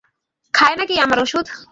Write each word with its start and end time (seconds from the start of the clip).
খায় 0.53 0.75
নাকি 0.75 0.95
আমার 0.99 1.19
ওষুধ? 1.19 1.45